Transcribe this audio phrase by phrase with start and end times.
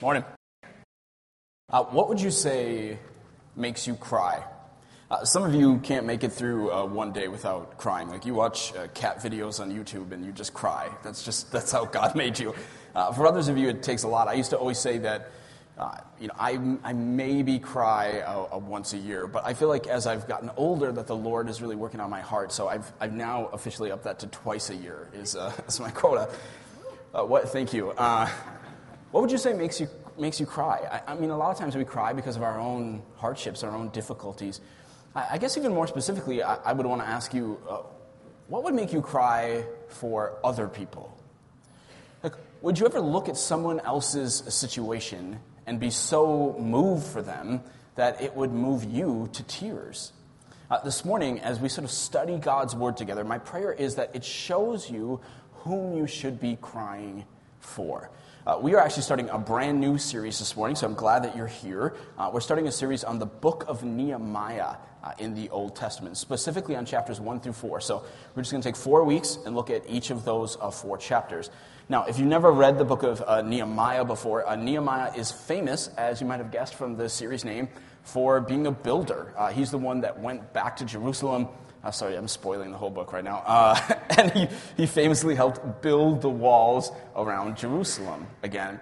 [0.00, 0.24] Morning.
[1.70, 2.98] Uh, what would you say
[3.54, 4.42] makes you cry?
[5.10, 8.08] Uh, some of you can't make it through uh, one day without crying.
[8.08, 10.88] Like you watch uh, cat videos on YouTube and you just cry.
[11.02, 12.54] That's just that's how God made you.
[12.94, 14.26] Uh, for others of you, it takes a lot.
[14.26, 15.32] I used to always say that.
[15.76, 18.22] Uh, you know, I, I maybe cry
[18.52, 21.62] once a year, but I feel like as I've gotten older, that the Lord is
[21.62, 22.52] really working on my heart.
[22.52, 25.36] So I've, I've now officially upped that to twice a year is,
[25.68, 26.30] is my quota.
[27.12, 27.48] what?
[27.48, 27.94] Thank you.
[29.10, 29.88] What would you say makes you,
[30.18, 31.02] makes you cry?
[31.06, 33.74] I, I, mean, a lot of times we cry because of our own hardships, our
[33.74, 34.60] own difficulties.
[35.16, 37.78] I, I guess even more specifically, I, I would want to ask you uh,
[38.46, 41.16] what would make you cry for other people?
[42.22, 47.62] Like, would you ever look at someone else's situation and be so moved for them
[47.96, 50.12] that it would move you to tears?
[50.70, 54.14] Uh, this morning, as we sort of study God's Word together, my prayer is that
[54.14, 55.20] it shows you
[55.64, 57.24] whom you should be crying
[57.58, 58.10] for.
[58.46, 61.36] Uh, we are actually starting a brand new series this morning, so I'm glad that
[61.36, 61.94] you're here.
[62.16, 66.16] Uh, we're starting a series on the book of Nehemiah uh, in the Old Testament,
[66.16, 67.82] specifically on chapters 1 through 4.
[67.82, 68.02] So
[68.34, 70.96] we're just going to take four weeks and look at each of those uh, four
[70.96, 71.50] chapters.
[71.90, 75.88] Now, if you've never read the book of uh, Nehemiah before, uh, Nehemiah is famous,
[75.98, 77.68] as you might have guessed from the series name,
[78.04, 79.34] for being a builder.
[79.52, 81.46] he's the one that went back to Jerusalem
[81.82, 83.42] uh, sorry, I'm spoiling the whole book right now.
[83.46, 83.78] Uh,
[84.18, 88.80] and he, he famously helped build the walls around Jerusalem again.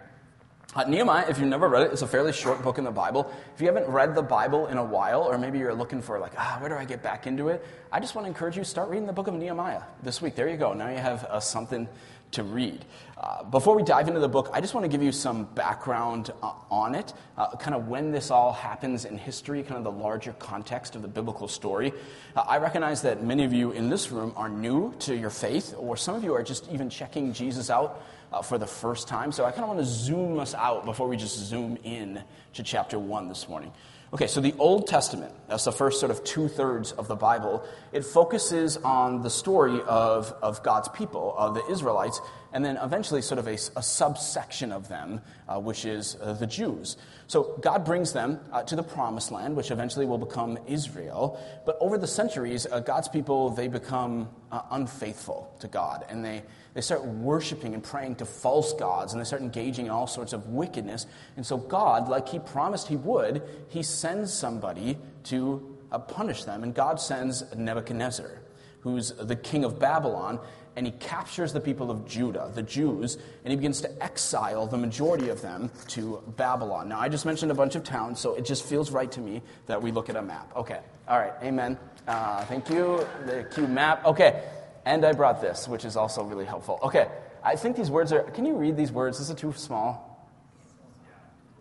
[0.75, 3.33] Uh, Nehemiah, if you've never read it, it's a fairly short book in the Bible.
[3.55, 6.33] If you haven't read the Bible in a while, or maybe you're looking for, like,
[6.37, 7.65] ah, where do I get back into it?
[7.91, 10.35] I just want to encourage you start reading the book of Nehemiah this week.
[10.35, 10.75] There you go.
[10.75, 11.89] Now you have uh, something
[12.33, 12.85] to read.
[13.17, 16.31] Uh, before we dive into the book, I just want to give you some background
[16.43, 19.91] uh, on it, uh, kind of when this all happens in history, kind of the
[19.91, 21.93] larger context of the biblical story.
[22.37, 25.75] Uh, I recognize that many of you in this room are new to your faith,
[25.77, 29.33] or some of you are just even checking Jesus out uh, for the first time.
[29.33, 32.23] So I kind of want to zoom us out before we just zoom in
[32.55, 33.73] to chapter 1 this morning.
[34.11, 37.63] Okay, so the Old Testament, that's the first sort of two thirds of the Bible,
[37.93, 42.19] it focuses on the story of, of God's people, of the Israelites,
[42.53, 46.47] and then eventually sort of a, a subsection of them, uh, which is uh, the
[46.47, 46.97] Jews.
[47.27, 51.39] So God brings them uh, to the promised land, which eventually will become Israel.
[51.67, 56.43] But over the centuries, uh, God's people, they become uh, unfaithful to God, and they,
[56.75, 60.33] they start worshiping and praying to false gods, and they start engaging in all sorts
[60.33, 61.07] of wickedness.
[61.37, 66.63] And so God, like He promised He would, He sends somebody to uh, punish them,
[66.63, 68.43] and God sends Nebuchadnezzar
[68.81, 70.41] who's the king of Babylon,
[70.79, 74.79] and he captures the people of Judah, the Jews, and he begins to exile the
[74.79, 76.89] majority of them to Babylon.
[76.89, 79.43] Now, I just mentioned a bunch of towns, so it just feels right to me
[79.67, 80.53] that we look at a map.
[80.55, 80.79] Okay,
[81.09, 81.77] all right, amen.
[82.07, 83.05] Uh, thank you.
[83.27, 84.07] The cue map.
[84.07, 84.45] Okay,
[84.85, 86.79] and I brought this, which is also really helpful.
[86.85, 87.09] Okay,
[87.43, 88.23] I think these words are.
[88.23, 89.19] Can you read these words?
[89.19, 90.31] Is it too small?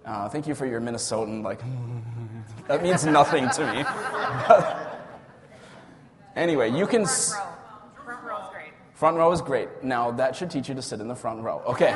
[0.06, 1.62] Uh, thank you for your Minnesotan, like,
[2.68, 3.84] that means nothing to me.
[6.36, 7.08] anyway, you can.
[8.98, 9.70] Front row is great.
[9.84, 11.62] Now, that should teach you to sit in the front row.
[11.68, 11.96] Okay.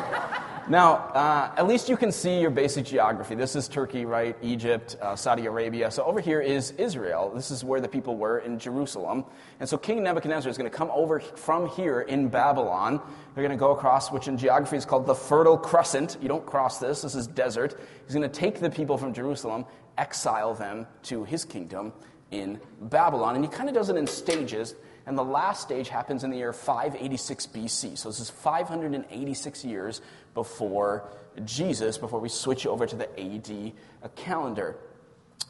[0.69, 3.34] now, uh, at least you can see your basic geography.
[3.34, 4.38] This is Turkey, right?
[4.44, 5.90] Egypt, uh, Saudi Arabia.
[5.90, 7.31] So over here is Israel.
[7.34, 9.25] This is where the people were in Jerusalem.
[9.59, 13.01] And so King Nebuchadnezzar is going to come over from here in Babylon.
[13.34, 16.19] They're going to go across, which in geography is called the Fertile Crescent.
[16.22, 17.79] You don't cross this, this is desert.
[18.06, 19.66] He's going to take the people from Jerusalem,
[19.97, 21.94] exile them to his kingdom
[22.29, 23.34] in Babylon.
[23.34, 24.75] And he kind of does it in stages.
[25.06, 27.97] And the last stage happens in the year 586 BC.
[27.97, 30.01] So this is 586 years
[30.34, 31.09] before
[31.45, 33.73] Jesus, before we switch over to the AD
[34.16, 34.78] calendar.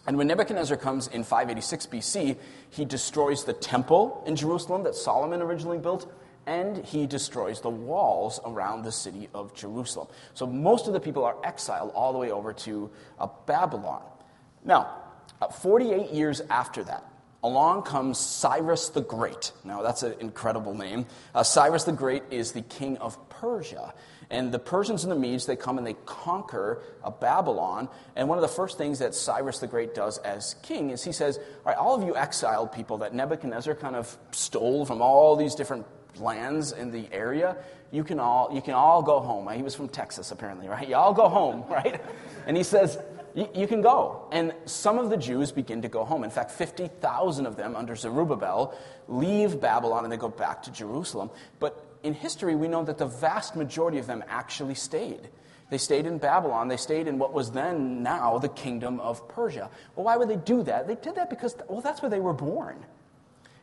[0.08, 2.38] And when Nebuchadnezzar comes in 586 BC,
[2.70, 6.12] he destroys the temple in Jerusalem that Solomon originally built,
[6.48, 10.08] and he destroys the walls around the city of Jerusalem.
[10.34, 14.02] So most of the people are exiled all the way over to uh, Babylon.
[14.64, 14.98] Now,
[15.40, 17.11] uh, 48 years after that,
[17.44, 19.52] along comes Cyrus the Great.
[19.64, 21.06] Now, that's an incredible name.
[21.34, 23.94] Uh, Cyrus the Great is the king of Persia.
[24.30, 27.90] And the Persians and the Medes, they come and they conquer uh, Babylon.
[28.16, 31.12] And one of the first things that Cyrus the Great does as king is he
[31.12, 35.36] says, All right, all of you exiled people that Nebuchadnezzar kind of stole from all
[35.36, 35.86] these different
[36.18, 37.58] lands in the area,
[37.92, 39.50] you can all, you can all go home.
[39.50, 40.88] He was from Texas, apparently, right?
[40.88, 42.02] You all go home, right?
[42.48, 42.98] And he says,
[43.36, 44.28] you, can go.
[44.32, 46.24] And some of the Jews begin to go home.
[46.24, 51.30] In fact, 50,000 of them under Zerubbabel leave Babylon and they go back to Jerusalem.
[51.60, 55.30] But in history, we know that the vast majority of them actually stayed.
[55.70, 56.68] They stayed in Babylon.
[56.68, 59.70] They stayed in what was then now the kingdom of Persia.
[59.96, 60.88] Well, why would they do that?
[60.88, 62.86] They did that because, well, that's where they were born.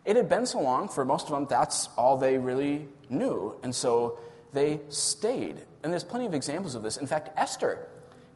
[0.07, 3.55] It had been so long, for most of them, that's all they really knew.
[3.63, 4.19] And so
[4.55, 5.57] they stayed.
[5.83, 6.97] And there's plenty of examples of this.
[6.97, 7.87] In fact, Esther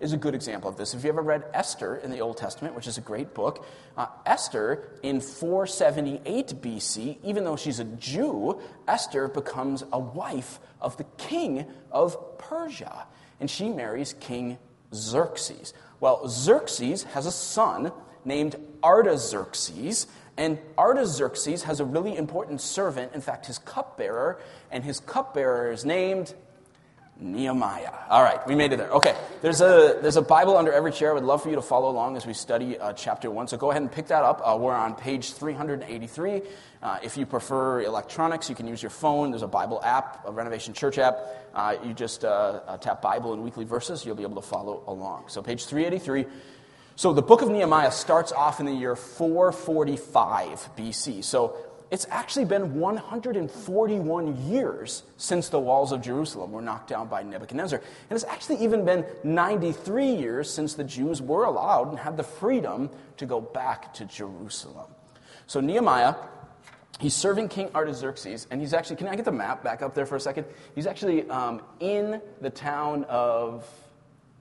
[0.03, 0.95] is a good example of this.
[0.95, 3.65] If you ever read Esther in the Old Testament, which is a great book,
[3.97, 10.97] uh, Esther in 478 BC, even though she's a Jew, Esther becomes a wife of
[10.97, 13.07] the king of Persia,
[13.39, 14.59] and she marries King
[14.93, 15.73] Xerxes.
[16.01, 17.93] Well, Xerxes has a son
[18.25, 24.41] named Artaxerxes, and Artaxerxes has a really important servant, in fact, his cupbearer,
[24.73, 26.35] and his cupbearer is named
[27.23, 27.93] Nehemiah.
[28.11, 28.91] All right, we made it there.
[28.91, 31.11] Okay, there's a, there's a Bible under every chair.
[31.11, 33.49] I would love for you to follow along as we study uh, chapter 1.
[33.49, 34.43] So go ahead and pick that up.
[34.45, 36.43] Uh, we're on page 383.
[36.83, 39.31] Uh, if you prefer electronics, you can use your phone.
[39.31, 41.17] There's a Bible app, a Renovation Church app.
[41.55, 44.05] Uh, you just uh, uh, tap Bible and weekly verses.
[44.05, 45.25] You'll be able to follow along.
[45.29, 46.27] So page 383.
[46.97, 51.25] So the book of Nehemiah starts off in the year 445 BC.
[51.25, 51.57] So
[51.93, 57.83] it's actually been 141 years since the walls of Jerusalem were knocked down by Nebuchadnezzar.
[58.09, 62.23] And it's actually even been 93 years since the Jews were allowed and had the
[62.23, 64.87] freedom to go back to Jerusalem.
[65.47, 66.15] So Nehemiah,
[66.99, 70.07] he's serving King Artaxerxes, and he's actually, can I get the map back up there
[70.07, 70.47] for a second?
[70.75, 73.69] He's actually um, in the town of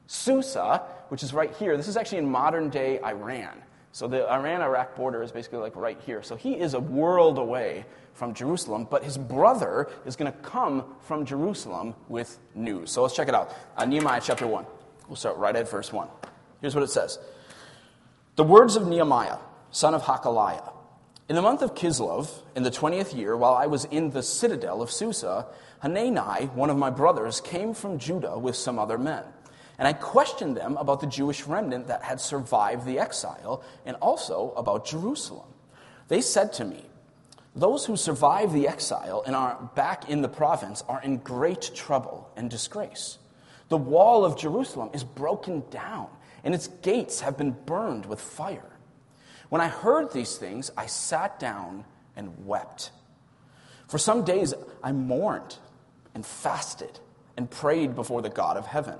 [0.07, 1.75] Susa, which is right here.
[1.75, 3.61] This is actually in modern day Iran.
[3.93, 6.23] So the Iran Iraq border is basically like right here.
[6.23, 10.95] So he is a world away from Jerusalem, but his brother is going to come
[11.01, 12.91] from Jerusalem with news.
[12.91, 13.53] So let's check it out.
[13.75, 14.65] Uh, Nehemiah chapter 1.
[15.07, 16.07] We'll start right at verse 1.
[16.61, 17.19] Here's what it says
[18.37, 19.37] The words of Nehemiah,
[19.71, 20.73] son of Hakaliah.
[21.27, 24.81] In the month of Kislev, in the 20th year, while I was in the citadel
[24.81, 25.47] of Susa,
[25.81, 29.23] Hanani, one of my brothers, came from Judah with some other men.
[29.81, 34.53] And I questioned them about the Jewish remnant that had survived the exile and also
[34.55, 35.47] about Jerusalem.
[36.07, 36.85] They said to me,
[37.55, 42.29] Those who survived the exile and are back in the province are in great trouble
[42.35, 43.17] and disgrace.
[43.69, 46.09] The wall of Jerusalem is broken down,
[46.43, 48.77] and its gates have been burned with fire.
[49.49, 51.85] When I heard these things, I sat down
[52.15, 52.91] and wept.
[53.87, 55.57] For some days I mourned
[56.13, 56.99] and fasted
[57.35, 58.99] and prayed before the God of heaven.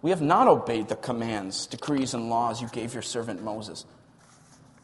[0.00, 3.84] We have not obeyed the commands, decrees, and laws you gave your servant Moses.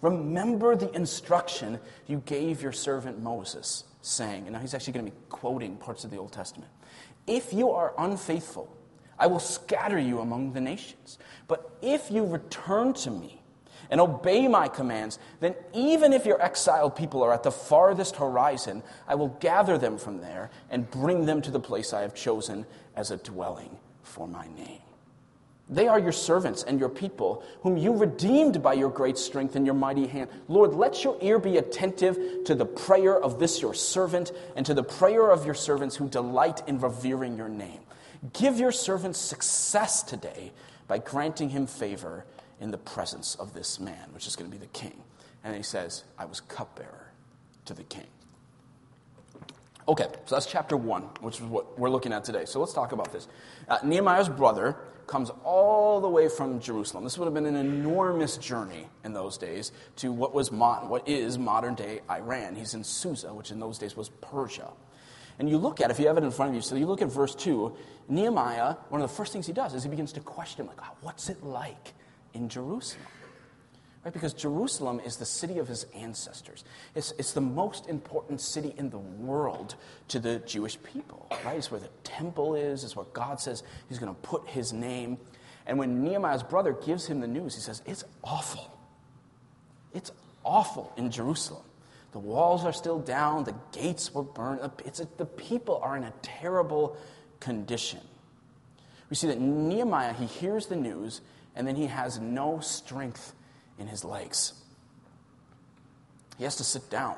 [0.03, 5.13] Remember the instruction you gave your servant Moses, saying, and now he's actually going to
[5.13, 6.71] be quoting parts of the Old Testament.
[7.27, 8.77] If you are unfaithful,
[9.19, 11.19] I will scatter you among the nations.
[11.47, 13.41] But if you return to me
[13.89, 18.83] and obey my commands, then even if your exiled people are at the farthest horizon,
[19.07, 22.67] I will gather them from there and bring them to the place I have chosen
[22.97, 24.84] as a dwelling for my name.
[25.69, 29.65] They are your servants and your people, whom you redeemed by your great strength and
[29.65, 30.29] your mighty hand.
[30.47, 34.75] Lord, let your ear be attentive to the prayer of this your servant and to
[34.75, 37.81] the prayer of your servants who delight in revering your name.
[38.35, 40.53] Give your servant success today
[40.87, 42.27] by granting him favor
[42.61, 45.03] in the presence of this man, which is going to be the king.
[45.44, 47.11] And he says, I was cupbearer
[47.65, 48.06] to the king.
[49.87, 52.44] Okay, so that's chapter one, which is what we're looking at today.
[52.47, 53.29] So let's talk about this.
[53.69, 57.05] Uh, Nehemiah's brother comes all the way from Jerusalem.
[57.05, 61.39] This would have been an enormous journey in those days to what was what is
[61.39, 62.55] modern day Iran.
[62.55, 64.70] He's in Susa, which in those days was Persia.
[65.39, 67.03] And you look at, if you have it in front of you, so you look
[67.03, 67.75] at verse 2,
[68.08, 70.96] Nehemiah, one of the first things he does is he begins to question, like, oh,
[71.01, 71.94] what's it like
[72.34, 73.05] in Jerusalem?
[74.05, 74.13] Right?
[74.13, 76.65] Because Jerusalem is the city of his ancestors.
[76.94, 79.77] It's, it's the most important city in the world
[80.08, 81.27] to the Jewish people.
[81.44, 81.56] Right?
[81.56, 85.17] It's where the temple is, it's where God says he's going to put his name.
[85.67, 88.70] And when Nehemiah's brother gives him the news, he says, It's awful.
[89.94, 90.13] It's
[90.44, 91.65] awful in Jerusalem.
[92.13, 94.61] The walls are still down, the gates were burned.
[94.84, 96.96] It's a, the people are in a terrible
[97.41, 98.01] condition.
[99.08, 101.23] We see that Nehemiah, he hears the news,
[101.56, 103.32] and then he has no strength
[103.79, 104.55] in his legs.
[106.39, 107.17] He has to sit down.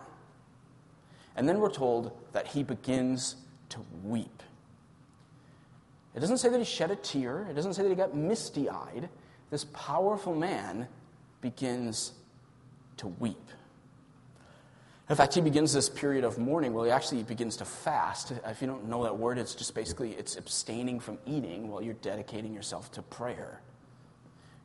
[1.37, 3.37] And then we're told that he begins
[3.71, 4.43] to weep.
[6.15, 8.71] It doesn't say that he shed a tear, it doesn't say that he got misty
[8.71, 9.09] eyed.
[9.51, 10.89] This powerful man
[11.41, 12.13] begins
[12.97, 13.37] to weep.
[15.09, 16.73] In fact, he begins this period of mourning.
[16.73, 18.33] Well, he actually begins to fast.
[18.45, 21.95] If you don't know that word, it's just basically it's abstaining from eating while you're
[21.95, 23.61] dedicating yourself to prayer.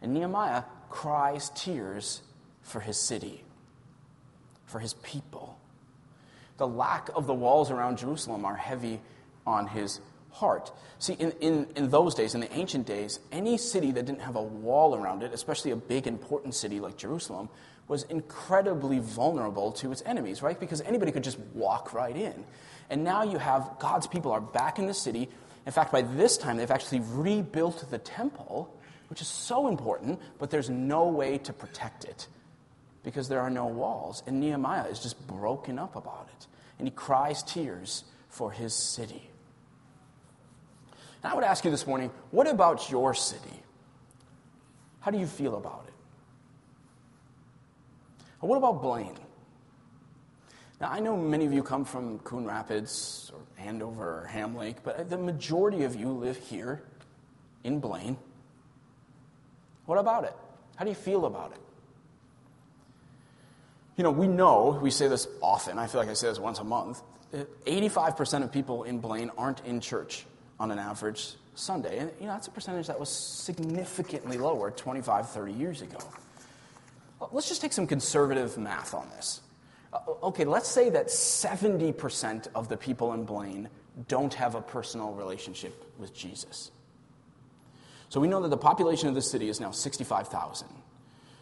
[0.02, 2.22] And Nehemiah cries tears
[2.62, 3.44] for his city,
[4.66, 5.58] for his people.
[6.58, 9.00] The lack of the walls around Jerusalem are heavy
[9.46, 10.00] on his
[10.32, 10.72] heart.
[11.00, 14.36] See, in, in, in those days, in the ancient days, any city that didn't have
[14.36, 17.50] a wall around it, especially a big, important city like Jerusalem,
[17.88, 20.60] was incredibly vulnerable to its enemies, right?
[20.60, 22.46] Because anybody could just walk right in.
[22.90, 25.30] And now you have God's people are back in the city.
[25.66, 28.74] In fact, by this time, they've actually rebuilt the temple,
[29.12, 32.30] which is so important, but there's no way to protect it
[33.04, 34.24] because there are no walls.
[34.26, 36.48] And Nehemiah is just broken up about it.
[36.80, 39.30] And he cries tears for his city.
[41.22, 43.62] And I would ask you this morning what about your city?
[45.02, 45.94] How do you feel about it?
[48.40, 49.20] And what about Blaine?
[50.80, 54.78] Now, I know many of you come from Coon Rapids or Andover or Ham Lake,
[54.86, 56.82] but the majority of you live here
[57.66, 58.16] in Blaine.
[59.92, 60.34] What about it?
[60.78, 61.58] How do you feel about it?
[63.98, 66.60] You know, we know, we say this often, I feel like I say this once
[66.60, 67.02] a month,
[67.34, 70.26] 85% of people in Blaine aren't in church
[70.62, 71.98] on an average Sunday.
[71.98, 75.98] And, you know, that's a percentage that was significantly lower 25, 30 years ago.
[77.34, 79.42] Let's just take some conservative math on this.
[79.92, 83.68] Uh, okay, let's say that 70% of the people in Blaine
[84.08, 86.72] don't have a personal relationship with Jesus.
[88.12, 90.68] So we know that the population of the city is now 65,000.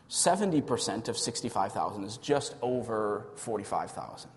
[0.07, 4.29] 70% of 65,000 is just over 45,000.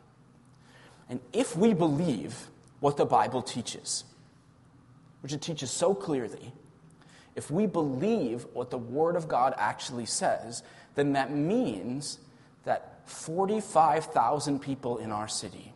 [1.11, 2.49] And if we believe
[2.81, 4.05] what the Bible teaches,
[5.21, 6.55] which it teaches so clearly,
[7.37, 10.63] if we believe what the Word of God actually says,
[10.95, 12.19] then that means
[12.65, 15.75] that 45,000 people in our city,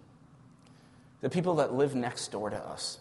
[1.20, 2.96] the people that live next door to us,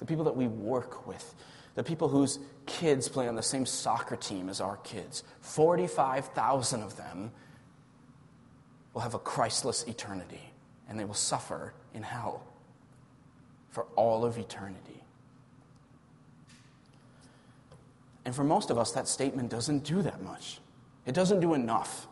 [0.00, 1.36] the people that we work with,
[1.74, 6.96] the people whose kids play on the same soccer team as our kids, 45,000 of
[6.96, 7.30] them
[8.92, 10.52] will have a Christless eternity
[10.88, 12.42] and they will suffer in hell
[13.70, 15.04] for all of eternity.
[18.24, 20.58] And for most of us, that statement doesn't do that much.
[21.06, 22.06] It doesn't do enough.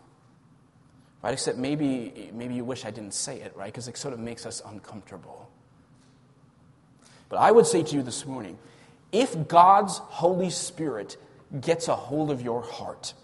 [1.22, 1.32] Right?
[1.32, 3.66] Except maybe, maybe you wish I didn't say it, right?
[3.66, 5.50] Because it sort of makes us uncomfortable.
[7.28, 8.58] But I would say to you this morning
[9.12, 11.16] if God's Holy Spirit
[11.60, 13.14] gets a hold of your heart,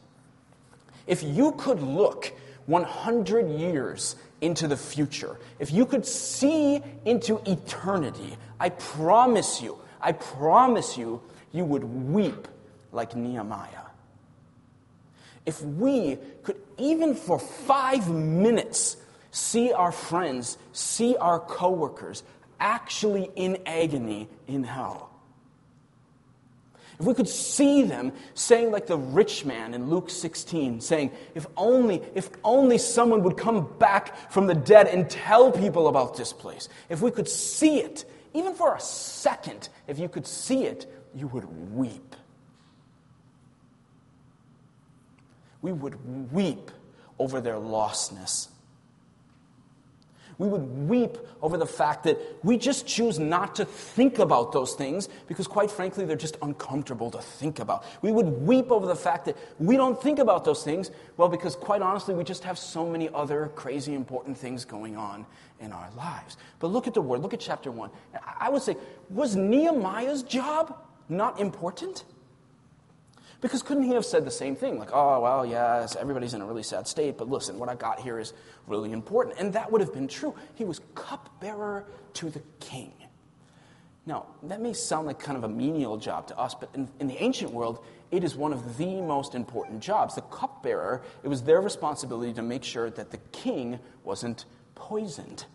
[1.07, 2.33] if you could look
[2.67, 10.12] 100 years into the future, if you could see into eternity, I promise you, I
[10.12, 11.21] promise you,
[11.53, 12.49] you would weep
[12.93, 13.85] like Nehemiah
[15.47, 18.97] if we could, even for five minutes,
[19.31, 22.23] see our friends, see our coworkers
[22.61, 25.11] actually in agony in hell.
[26.98, 31.46] If we could see them saying like the rich man in Luke 16, saying, if
[31.56, 36.32] only, if only someone would come back from the dead and tell people about this
[36.32, 36.68] place.
[36.88, 41.26] If we could see it, even for a second, if you could see it, you
[41.28, 42.14] would weep.
[45.64, 46.70] we would weep
[47.18, 48.48] over their lostness.
[50.38, 54.75] We would weep over the fact that we just choose not to think about those
[54.75, 57.85] things because, quite frankly, they're just uncomfortable to think about.
[58.03, 61.57] We would weep over the fact that we don't think about those things, well, because,
[61.57, 65.26] quite honestly, we just have so many other crazy important things going on
[65.61, 66.37] in our lives.
[66.59, 67.91] But look at the word, look at chapter 1.
[68.41, 68.76] I would say,
[69.11, 72.05] was Nehemiah's job not important?
[73.41, 74.79] Because couldn't he have said the same thing?
[74.79, 78.00] Like, oh, well, yes, everybody's in a really sad state, but listen, what I got
[78.00, 78.33] here is
[78.67, 79.37] really important.
[79.38, 80.35] And that would have been true.
[80.55, 82.93] He was cupbearer to the king.
[84.07, 87.07] Now, that may sound like kind of a menial job to us, but in, in
[87.07, 90.14] the ancient world, it is one of the most important jobs.
[90.14, 95.47] The cupbearer, it was their responsibility to make sure that the king wasn't poisoned.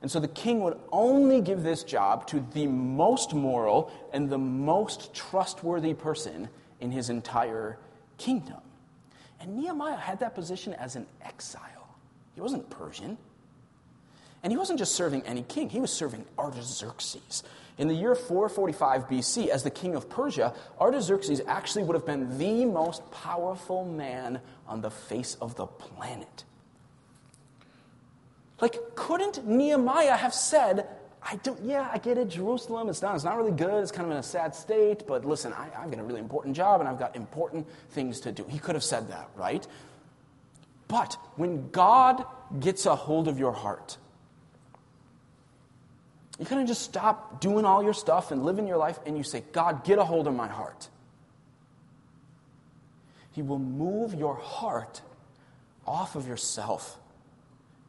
[0.00, 4.38] And so the king would only give this job to the most moral and the
[4.38, 6.48] most trustworthy person
[6.80, 7.78] in his entire
[8.16, 8.60] kingdom.
[9.40, 11.96] And Nehemiah had that position as an exile.
[12.34, 13.18] He wasn't Persian.
[14.42, 17.42] And he wasn't just serving any king, he was serving Artaxerxes.
[17.76, 22.36] In the year 445 BC, as the king of Persia, Artaxerxes actually would have been
[22.38, 26.44] the most powerful man on the face of the planet.
[28.60, 30.88] Like, couldn't Nehemiah have said,
[31.22, 32.28] I don't, yeah, I get it.
[32.28, 33.82] Jerusalem, it's not, it's not really good.
[33.82, 35.06] It's kind of in a sad state.
[35.06, 38.32] But listen, I, I've got a really important job and I've got important things to
[38.32, 38.46] do.
[38.48, 39.66] He could have said that, right?
[40.86, 42.24] But when God
[42.60, 43.98] gets a hold of your heart,
[46.38, 49.24] you kind of just stop doing all your stuff and living your life, and you
[49.24, 50.88] say, God, get a hold of my heart.
[53.32, 55.02] He will move your heart
[55.86, 56.96] off of yourself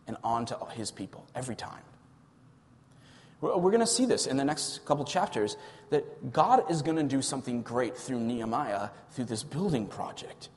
[0.07, 1.81] and onto His people every time.
[3.41, 5.55] We're going to see this in the next couple chapters
[5.91, 10.49] that God is going to do something great through Nehemiah through this building project.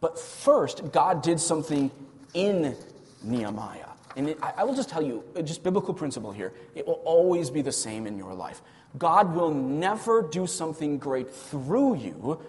[0.00, 1.90] But first, God did something
[2.34, 2.76] in
[3.22, 3.86] Nehemiah.
[4.16, 7.50] And it, I will just tell you, uh, just biblical principle here, it will always
[7.50, 8.60] be the same in your life.
[8.98, 12.40] God will never do something great through you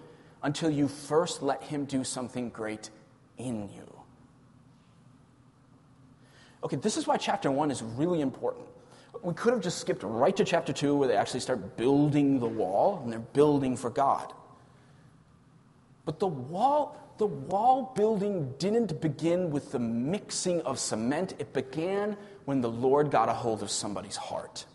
[0.43, 2.89] until you first let Him do something great
[3.38, 3.95] in you.
[6.63, 8.65] Okay, this is why chapter one is really important.
[9.24, 12.48] We could have just skipped right to chapter two where they actually start building the
[12.48, 14.34] wall and they're building for God.
[16.05, 22.15] But the wall, the wall building didn't begin with the mixing of cement, it began
[22.45, 24.65] when the Lord got a hold of somebody's heart.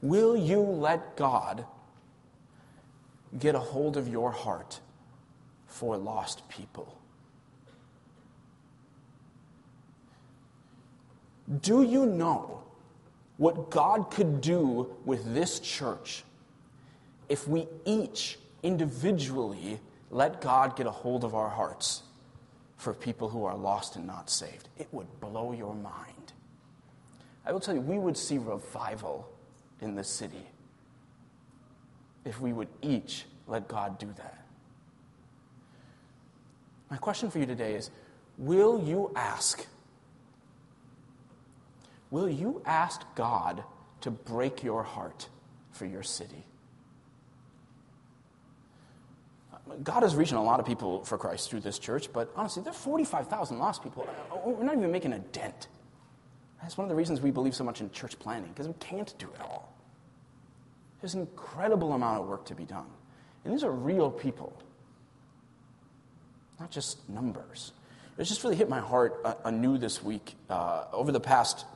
[0.00, 1.64] Will you let God
[3.38, 4.80] get a hold of your heart
[5.66, 6.98] for lost people?
[11.60, 12.62] Do you know
[13.36, 16.24] what God could do with this church
[17.28, 22.02] if we each individually let God get a hold of our hearts
[22.76, 24.68] for people who are lost and not saved?
[24.78, 26.32] It would blow your mind.
[27.44, 29.28] I will tell you, we would see revival
[29.80, 30.46] in the city
[32.24, 34.46] if we would each let God do that.
[36.90, 37.90] My question for you today is
[38.38, 39.66] Will you ask
[42.10, 43.64] Will you ask God
[44.02, 45.28] to break your heart
[45.72, 46.44] for your city?
[49.82, 52.70] God is reaching a lot of people for Christ through this church, but honestly, there
[52.70, 54.06] are 45,000 lost people.
[54.44, 55.68] We're not even making a dent.
[56.60, 59.16] That's one of the reasons we believe so much in church planning, because we can't
[59.18, 59.74] do it all.
[61.00, 62.86] There's an incredible amount of work to be done.
[63.44, 64.56] And these are real people,
[66.58, 67.72] not just numbers.
[68.16, 70.34] It just really hit my heart anew this week.
[70.48, 71.66] Uh, over the past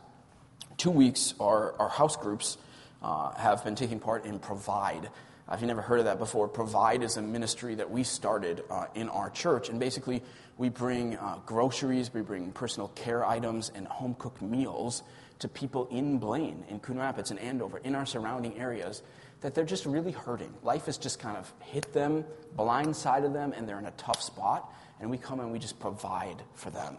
[0.79, 2.57] two weeks, our, our house groups
[3.03, 5.11] uh, have been taking part in Provide.
[5.49, 8.63] Uh, if you've never heard of that before, Provide is a ministry that we started
[8.71, 9.69] uh, in our church.
[9.69, 10.23] And basically,
[10.57, 15.03] we bring uh, groceries, we bring personal care items, and home cooked meals
[15.41, 19.03] to people in Blaine, in Coon Rapids, and Andover, in our surrounding areas,
[19.41, 20.53] that they're just really hurting.
[20.63, 22.25] Life has just kind of hit them,
[22.57, 24.73] blindsided them, and they're in a tough spot.
[25.01, 26.97] And we come and we just provide for them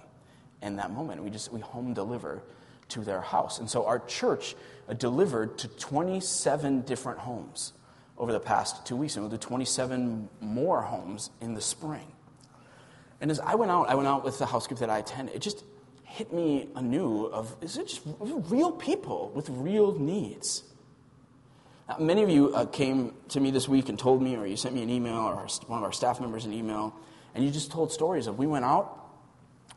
[0.61, 1.23] in that moment.
[1.23, 2.41] We just we home deliver
[2.89, 3.59] to their house.
[3.59, 4.55] And so our church
[4.87, 7.73] uh, delivered to 27 different homes
[8.17, 12.11] over the past two weeks, and we'll do 27 more homes in the spring.
[13.21, 15.29] And as I went out, I went out with the house group that I attend.
[15.29, 15.63] It just
[16.03, 20.63] hit me anew of is it just real people with real needs?
[21.87, 24.57] Now, many of you uh, came to me this week and told me, or you
[24.57, 26.95] sent me an email, or one of our staff members an email,
[27.33, 28.98] and you just told stories of we went out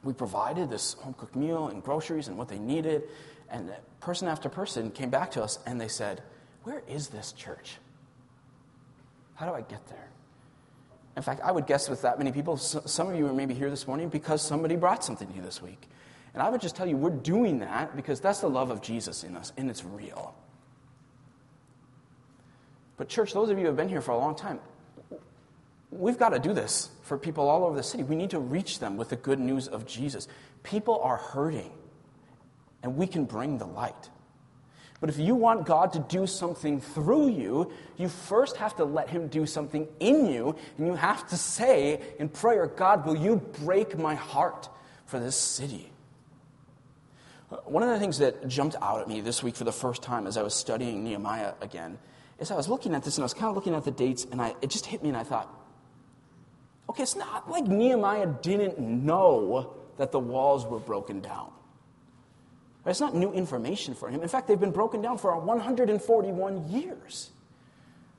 [0.05, 3.05] we provided this home cooked meal and groceries and what they needed.
[3.51, 6.23] And person after person came back to us and they said,
[6.65, 7.77] Where is this church?
[9.35, 10.09] How do I get there?
[11.17, 13.69] In fact, I would guess with that many people, some of you are maybe here
[13.69, 15.89] this morning because somebody brought something to you this week.
[16.33, 19.23] And I would just tell you, we're doing that because that's the love of Jesus
[19.23, 20.35] in us, and it's real.
[22.97, 24.59] But, church, those of you who have been here for a long time,
[25.93, 28.03] we've got to do this for people all over the city.
[28.03, 30.27] We need to reach them with the good news of Jesus.
[30.63, 31.71] People are hurting,
[32.83, 34.11] and we can bring the light.
[35.01, 39.11] But if you want God to do something through you, you first have to let
[39.11, 43.37] Him do something in you, and you have to say in prayer, God, will you
[43.65, 44.69] break my heart
[45.07, 45.91] for this city?
[47.65, 50.27] One of the things that jumped out at me this week for the first time
[50.27, 51.99] as I was studying Nehemiah again
[52.39, 54.25] is I was looking at this and I was kind of looking at the dates,
[54.31, 55.53] and I, it just hit me, and I thought,
[56.93, 61.51] Okay, it's not like Nehemiah didn't know that the walls were broken down.
[62.85, 64.21] It's not new information for him.
[64.21, 67.31] In fact, they've been broken down for 141 years.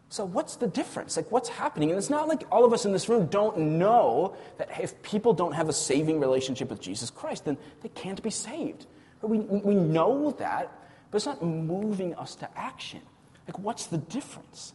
[0.09, 1.15] So, what's the difference?
[1.17, 1.91] Like, what's happening?
[1.91, 5.33] And it's not like all of us in this room don't know that if people
[5.35, 8.87] don't have a saving relationship with Jesus Christ, then they can't be saved.
[9.21, 10.71] We, we know that,
[11.11, 13.01] but it's not moving us to action.
[13.47, 14.73] Like, what's the difference?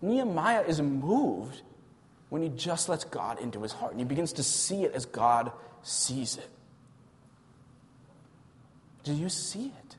[0.00, 1.62] Nehemiah is moved
[2.34, 5.06] when he just lets God into his heart and he begins to see it as
[5.06, 5.52] God
[5.84, 6.48] sees it.
[9.04, 9.96] Do you see it?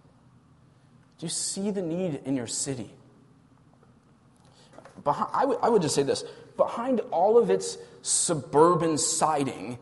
[1.18, 2.90] Do you see the need in your city?
[5.06, 6.26] behind, I, would, I would just say this
[6.58, 9.80] behind all of its suburban siding,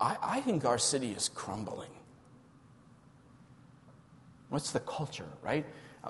[0.00, 1.90] I, I think our city is crumbling.
[4.48, 5.64] What's the culture, right?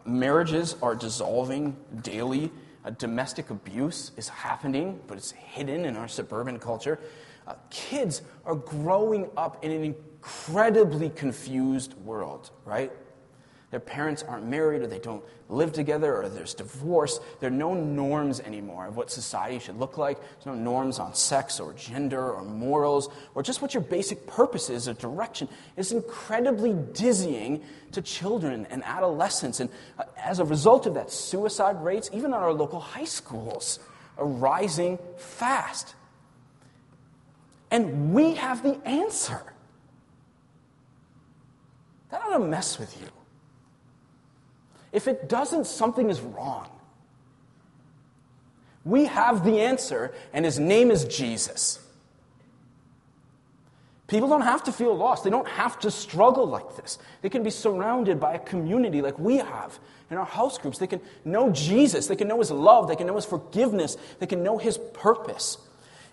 [0.06, 2.50] Marriages are dissolving daily.
[2.84, 6.98] Uh, domestic abuse is happening, but it's hidden in our suburban culture.
[7.46, 12.92] Uh, kids are growing up in an incredibly confused world, right?
[13.72, 17.20] Their parents aren't married or they don't live together or there's divorce.
[17.40, 20.20] There are no norms anymore of what society should look like.
[20.20, 24.68] There's no norms on sex or gender or morals or just what your basic purpose
[24.68, 25.48] is or direction.
[25.78, 29.58] It's incredibly dizzying to children and adolescents.
[29.58, 33.78] And uh, as a result of that, suicide rates, even at our local high schools,
[34.18, 35.94] are rising fast.
[37.70, 39.40] And we have the answer.
[42.10, 43.08] That ought to mess with you.
[44.92, 46.68] If it doesn't, something is wrong.
[48.84, 51.78] We have the answer, and his name is Jesus.
[54.08, 55.24] People don't have to feel lost.
[55.24, 56.98] They don't have to struggle like this.
[57.22, 59.78] They can be surrounded by a community like we have
[60.10, 60.76] in our house groups.
[60.76, 62.08] They can know Jesus.
[62.08, 62.88] They can know his love.
[62.88, 63.96] They can know his forgiveness.
[64.18, 65.56] They can know his purpose.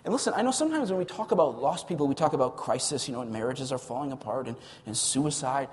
[0.04, 3.06] And listen, I know sometimes when we talk about lost people, we talk about crisis,
[3.06, 5.68] you know, and marriages are falling apart and, and suicide.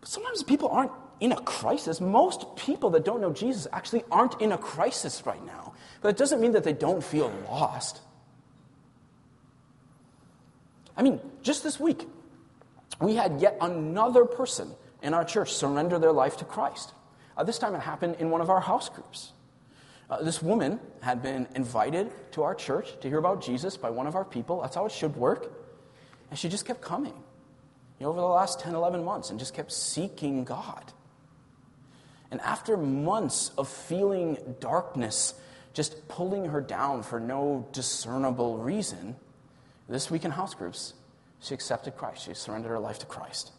[0.00, 2.00] But sometimes people aren't in a crisis.
[2.00, 5.74] Most people that don't know Jesus actually aren't in a crisis right now.
[6.00, 8.00] But it doesn't mean that they don't feel lost.
[10.96, 12.06] I mean, just this week,
[13.00, 16.92] we had yet another person in our church surrender their life to Christ.
[17.36, 19.32] Uh, this time it happened in one of our house groups.
[20.10, 24.06] Uh, this woman had been invited to our church to hear about Jesus by one
[24.06, 24.62] of our people.
[24.62, 25.52] That's how it should work.
[26.30, 27.14] And she just kept coming
[27.98, 30.92] you know, over the last 10, 11 months and just kept seeking God.
[32.30, 35.34] And after months of feeling darkness
[35.72, 39.16] just pulling her down for no discernible reason,
[39.88, 40.94] this week in house groups,
[41.40, 42.24] she accepted Christ.
[42.24, 43.52] She surrendered her life to Christ.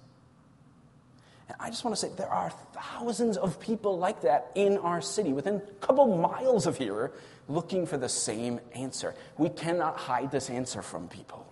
[1.47, 5.01] And I just want to say there are thousands of people like that in our
[5.01, 7.12] city, within a couple miles of here,
[7.47, 9.15] looking for the same answer.
[9.38, 11.51] We cannot hide this answer from people.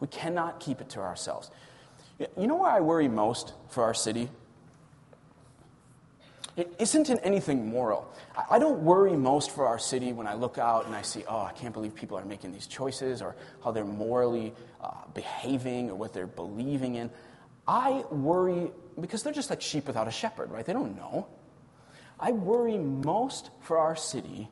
[0.00, 1.50] We cannot keep it to ourselves.
[2.18, 4.30] You know where I worry most for our city?
[6.56, 8.10] It isn't in anything moral.
[8.50, 11.42] I don't worry most for our city when I look out and I see, oh,
[11.42, 15.96] I can't believe people are making these choices or how they're morally uh, behaving or
[15.96, 17.10] what they're believing in.
[17.68, 20.64] I worry because they're just like sheep without a shepherd, right?
[20.64, 21.26] They don't know.
[22.18, 24.48] I worry most for our city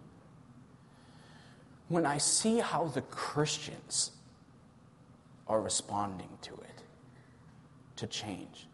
[1.88, 4.10] when I see how the Christians
[5.46, 6.82] are responding to it,
[7.96, 8.66] to change.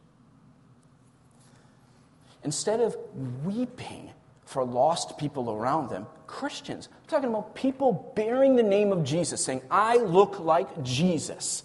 [2.44, 2.96] Instead of
[3.44, 4.10] weeping
[4.44, 9.44] for lost people around them, Christians, I'm talking about people bearing the name of Jesus,
[9.44, 11.62] saying, I look like Jesus.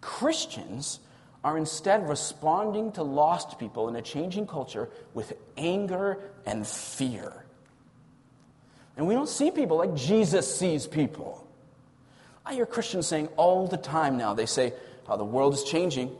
[0.00, 1.00] Christians
[1.42, 7.44] are instead responding to lost people in a changing culture with anger and fear.
[8.96, 11.46] And we don't see people like Jesus sees people.
[12.44, 14.74] I hear Christians saying all the time now, they say,
[15.08, 16.14] oh, the world is changing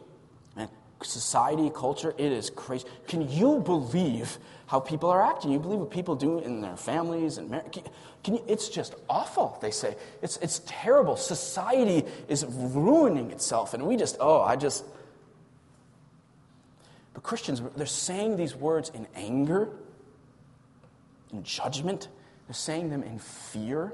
[1.03, 2.87] society, culture, it is crazy.
[3.07, 5.51] Can you believe how people are acting?
[5.51, 7.73] You believe what people do in their families and marriage?
[7.73, 7.83] Can,
[8.23, 9.97] can you, it's just awful, they say.
[10.23, 11.17] It's, it's terrible.
[11.17, 14.85] Society is ruining itself, and we just, oh, I just.
[17.15, 19.71] But Christians, they're saying these words in anger,
[21.33, 22.09] in judgment,
[22.47, 23.93] they're saying them in fear.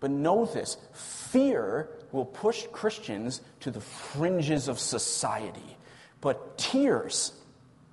[0.00, 5.76] But know this fear will push Christians to the fringes of society.
[6.20, 7.32] But tears,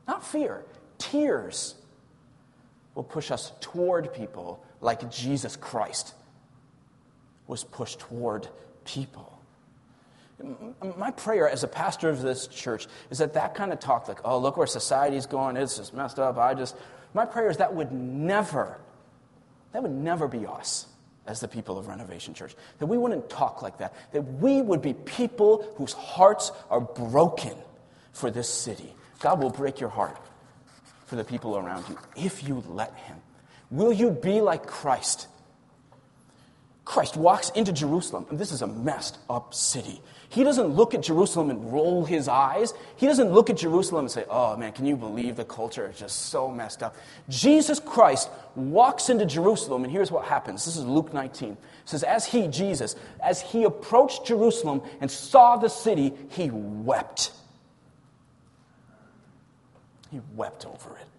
[0.07, 0.63] not fear,
[0.97, 1.75] tears
[2.95, 6.13] will push us toward people like Jesus Christ
[7.47, 8.47] was pushed toward
[8.85, 9.33] people.
[10.97, 14.19] My prayer as a pastor of this church is that that kind of talk, like,
[14.23, 16.37] oh, look where society's going, it's just messed up.
[16.37, 16.75] I just,
[17.13, 18.79] my prayer is that would never,
[19.71, 20.87] that would never be us
[21.27, 22.55] as the people of Renovation Church.
[22.79, 23.93] That we wouldn't talk like that.
[24.13, 27.55] That we would be people whose hearts are broken
[28.13, 28.93] for this city.
[29.19, 30.17] God will break your heart
[31.05, 33.17] for the people around you if you let Him.
[33.69, 35.27] Will you be like Christ?
[36.87, 40.01] Christ walks into Jerusalem, and this is a messed up city.
[40.29, 42.73] He doesn't look at Jerusalem and roll his eyes.
[42.95, 45.99] He doesn't look at Jerusalem and say, Oh man, can you believe the culture is
[45.99, 46.95] just so messed up?
[47.27, 50.63] Jesus Christ walks into Jerusalem, and here's what happens.
[50.63, 51.51] This is Luke 19.
[51.51, 57.33] It says, As he, Jesus, as he approached Jerusalem and saw the city, he wept.
[60.09, 61.16] He wept over it.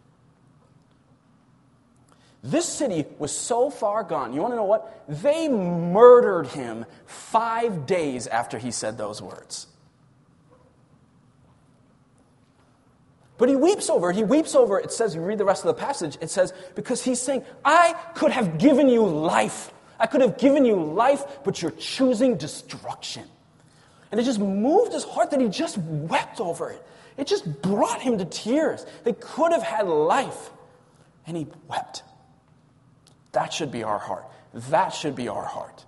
[2.42, 4.33] This city was so far gone.
[4.33, 5.05] You want to know what?
[5.09, 9.66] They murdered him five days after he said those words.
[13.38, 14.16] But he weeps over it.
[14.16, 14.87] He weeps over it.
[14.87, 17.94] It says, you read the rest of the passage, it says, because he's saying, I
[18.14, 19.72] could have given you life.
[19.98, 23.24] I could have given you life, but you're choosing destruction.
[24.11, 26.85] And it just moved his heart that he just wept over it.
[27.16, 28.87] It just brought him to tears.
[29.05, 30.51] They could have had life,
[31.27, 32.05] and he wept.
[33.32, 34.24] That should be our heart.
[34.54, 35.84] That should be our heart.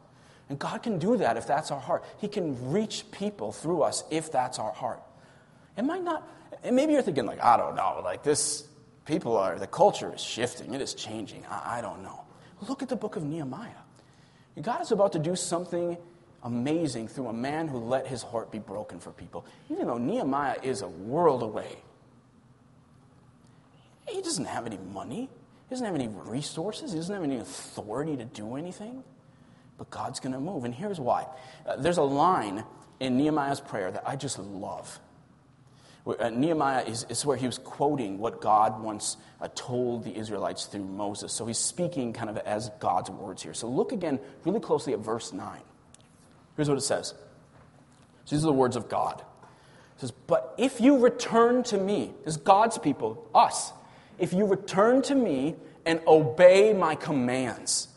[0.48, 2.04] And God can do that if that's our heart.
[2.18, 5.00] He can reach people through us if that's our heart.
[5.76, 6.28] It might not,
[6.64, 8.66] and maybe you're thinking, like, I don't know, like this,
[9.04, 11.44] people are, the culture is shifting, it is changing.
[11.48, 12.20] I, I don't know.
[12.68, 13.70] Look at the book of Nehemiah.
[14.60, 15.96] God is about to do something
[16.42, 19.44] amazing through a man who let his heart be broken for people.
[19.70, 21.76] Even though Nehemiah is a world away,
[24.08, 25.30] he doesn't have any money,
[25.70, 29.04] he doesn't have any resources, he doesn't have any authority to do anything.
[29.78, 30.64] But God's going to move.
[30.64, 31.26] And here's why
[31.64, 32.64] uh, there's a line
[32.98, 34.98] in Nehemiah's prayer that I just love.
[36.04, 40.66] Uh, Nehemiah is, is, where he was quoting what God once uh, told the Israelites
[40.66, 41.32] through Moses.
[41.32, 43.54] So he's speaking kind of as God's words here.
[43.54, 45.60] So look again really closely at verse 9.
[46.56, 47.14] Here's what it says.
[48.28, 49.20] These are the words of God.
[49.20, 53.72] It says, But if you return to me, is God's people, us,
[54.20, 55.56] if you return to me
[55.86, 57.88] and obey my commands,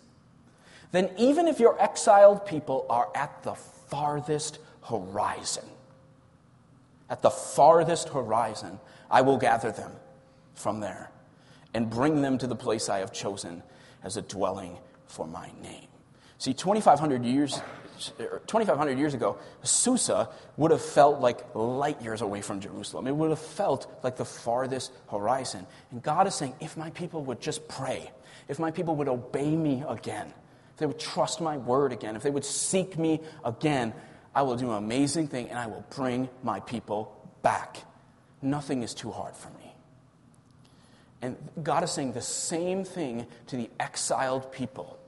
[0.92, 5.66] then even if your exiled people are at the farthest horizon,
[7.10, 8.80] at the farthest horizon,
[9.12, 9.92] I will gather them
[10.54, 11.12] from there
[11.74, 13.64] and bring them to the place I have chosen
[14.04, 15.88] as a dwelling for my name.
[16.38, 17.62] See, 2,500 years
[18.20, 23.08] Er, 2,500 years ago, Susa would have felt like light years away from Jerusalem.
[23.08, 25.66] It would have felt like the farthest horizon.
[25.92, 28.12] And God is saying, if my people would just pray,
[28.48, 30.34] if my people would obey me again,
[30.74, 33.94] if they would trust my word again, if they would seek me again,
[34.36, 37.78] I will do an amazing thing and I will bring my people back.
[38.42, 39.76] Nothing is too hard for me.
[41.22, 45.00] And God is saying the same thing to the exiled people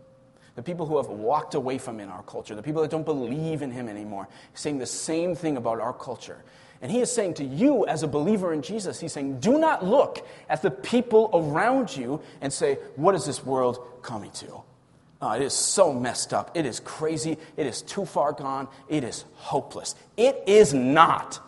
[0.55, 3.61] the people who have walked away from in our culture, the people that don't believe
[3.61, 6.43] in him anymore, saying the same thing about our culture.
[6.81, 9.83] And he is saying to you, as a believer in Jesus, he's saying, do not
[9.83, 14.61] look at the people around you and say, what is this world coming to?
[15.21, 16.51] Oh, it is so messed up.
[16.55, 17.37] It is crazy.
[17.57, 18.67] It is too far gone.
[18.89, 19.95] It is hopeless.
[20.17, 21.39] It is not.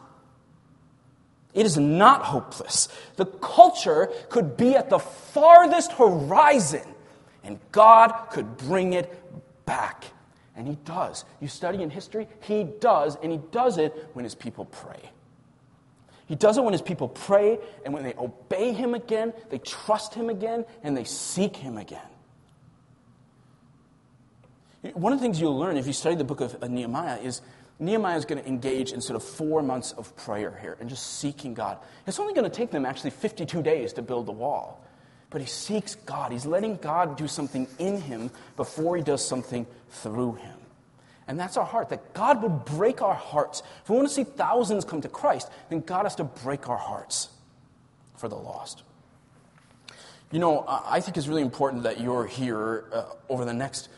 [1.54, 2.88] It is not hopeless.
[3.17, 6.88] The culture could be at the farthest horizon
[7.48, 9.12] and God could bring it
[9.66, 10.06] back.
[10.56, 11.26] And He does.
[11.40, 15.12] You study in history, He does, and He does it when His people pray.
[16.28, 20.14] He does it when His people pray, and when they obey Him again, they trust
[20.14, 22.02] Him again, and they seek Him again.
[24.94, 27.42] One of the things you'll learn if you study the book of uh, Nehemiah is
[27.80, 31.20] Nehemiah is going to engage in sort of four months of prayer here and just
[31.20, 31.78] seeking God.
[32.08, 34.84] It's only going to take them actually 52 days to build the wall.
[35.30, 36.32] But he seeks God.
[36.32, 40.58] He's letting God do something in him before he does something through him.
[41.28, 43.62] And that's our heart, that God would break our hearts.
[43.84, 46.78] If we want to see thousands come to Christ, then God has to break our
[46.78, 47.28] hearts
[48.16, 48.84] for the lost.
[50.32, 53.90] You know, I think it's really important that you're here uh, over the next,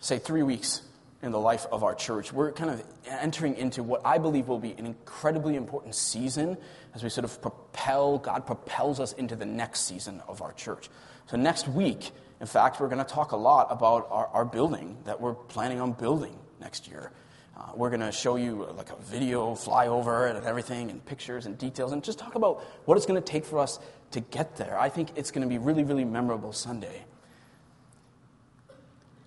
[0.00, 0.82] say, three weeks
[1.26, 2.32] in the life of our church.
[2.32, 6.56] We're kind of entering into what I believe will be an incredibly important season
[6.94, 10.88] as we sort of propel, God propels us into the next season of our church.
[11.26, 14.96] So, next week, in fact, we're going to talk a lot about our, our building
[15.04, 17.10] that we're planning on building next year.
[17.56, 21.46] Uh, we're going to show you uh, like a video flyover and everything, and pictures
[21.46, 23.78] and details, and just talk about what it's going to take for us
[24.10, 24.78] to get there.
[24.78, 27.04] I think it's going to be really, really memorable Sunday.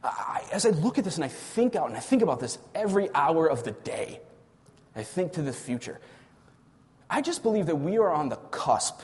[0.04, 2.58] I, as I look at this and I think out and I think about this
[2.74, 4.22] every hour of the day,
[4.96, 6.00] I think to the future.
[7.10, 9.02] I just believe that we are on the cusp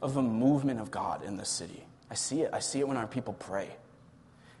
[0.00, 1.84] of a movement of God in this city.
[2.10, 2.50] I see it.
[2.52, 3.68] I see it when our people pray.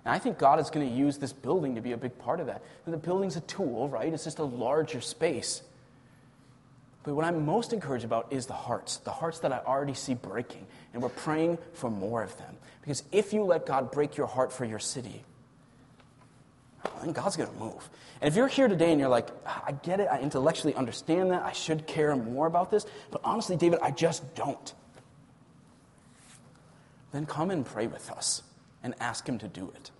[0.04, 2.40] And I think God is going to use this building to be a big part
[2.40, 2.62] of that.
[2.86, 4.12] And the building's a tool, right?
[4.12, 5.62] It's just a larger space.
[7.04, 10.14] But what I'm most encouraged about is the hearts, the hearts that I already see
[10.14, 10.66] breaking.
[10.92, 12.56] And we're praying for more of them.
[12.80, 15.24] Because if you let God break your heart for your city,
[17.00, 17.88] then God's going to move.
[18.20, 21.42] And if you're here today and you're like, I get it, I intellectually understand that,
[21.42, 24.74] I should care more about this, but honestly, David, I just don't.
[27.12, 28.42] Then come and pray with us
[28.82, 29.90] and ask Him to do it.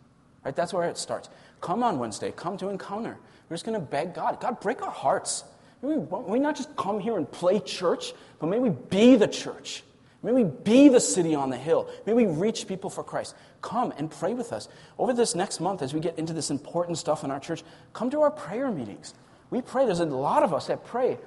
[0.44, 0.54] Right?
[0.54, 1.28] That's where it starts.
[1.60, 3.18] Come on Wednesday, come to encounter.
[3.48, 4.40] We're just going to beg God.
[4.40, 5.44] God, break our hearts.
[5.82, 9.82] May we, not just come here and play church, but may we be the church.
[10.22, 11.88] May we be the city on the hill.
[12.06, 13.34] May we reach people for Christ.
[13.60, 14.68] Come and pray with us.
[14.96, 18.08] Over this next month, as we get into this important stuff in our church, come
[18.10, 19.14] to our prayer meetings.
[19.50, 19.84] We pray.
[19.84, 21.18] There's a lot of us that pray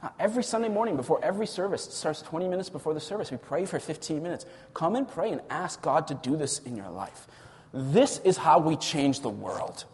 [0.00, 1.88] uh, every Sunday morning before every service.
[1.88, 3.32] It starts 20 minutes before the service.
[3.32, 4.46] We pray for 15 minutes.
[4.72, 7.26] Come and pray and ask God to do this in your life.
[7.74, 9.84] This is how we change the world.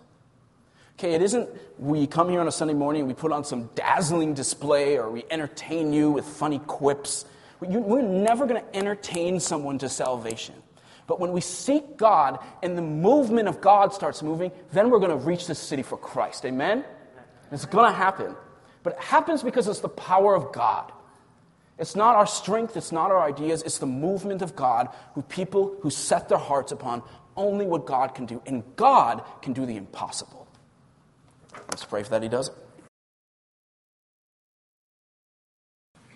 [0.98, 3.68] Okay, it isn't we come here on a Sunday morning, and we put on some
[3.74, 7.24] dazzling display, or we entertain you with funny quips.
[7.60, 10.54] We're never going to entertain someone to salvation.
[11.06, 15.10] But when we seek God and the movement of God starts moving, then we're going
[15.10, 16.44] to reach this city for Christ.
[16.44, 16.84] Amen?
[17.50, 18.34] It's going to happen.
[18.82, 20.92] But it happens because it's the power of God.
[21.78, 25.76] It's not our strength, it's not our ideas, it's the movement of God who people
[25.80, 27.02] who set their hearts upon
[27.36, 28.40] only what God can do.
[28.46, 30.43] And God can do the impossible.
[31.68, 32.54] Let's pray for that He does it.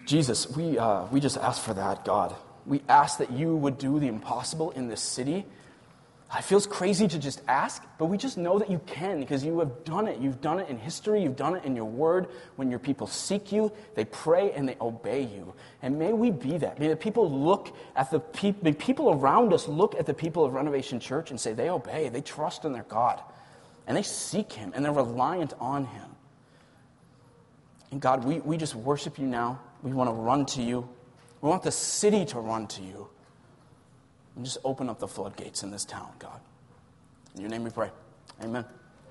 [0.07, 2.35] Jesus, we, uh, we just ask for that, God.
[2.65, 5.45] We ask that you would do the impossible in this city.
[6.37, 9.59] It feels crazy to just ask, but we just know that you can because you
[9.61, 10.19] have done it.
[10.19, 12.29] You've done it in history, you've done it in your word.
[12.57, 15.55] When your people seek you, they pray and they obey you.
[15.81, 16.79] And may we be that.
[16.79, 20.53] May the people look at the people, people around us look at the people of
[20.53, 23.23] Renovation Church and say they obey, they trust in their God,
[23.89, 26.05] and they seek Him, and they're reliant on Him.
[27.91, 29.59] And God, we, we just worship you now.
[29.83, 30.87] We want to run to you.
[31.41, 33.09] We want the city to run to you.
[34.37, 36.39] And just open up the floodgates in this town, God.
[37.35, 37.91] In your name we pray.
[38.45, 38.65] Amen.